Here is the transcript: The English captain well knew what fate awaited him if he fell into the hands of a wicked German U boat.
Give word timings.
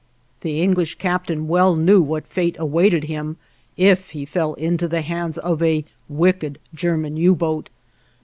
The 0.39 0.59
English 0.63 0.95
captain 0.95 1.47
well 1.47 1.75
knew 1.75 2.01
what 2.01 2.25
fate 2.25 2.55
awaited 2.57 3.03
him 3.03 3.37
if 3.77 4.09
he 4.09 4.25
fell 4.25 4.55
into 4.55 4.87
the 4.87 5.03
hands 5.03 5.37
of 5.37 5.61
a 5.61 5.85
wicked 6.09 6.57
German 6.73 7.17
U 7.17 7.35
boat. 7.35 7.69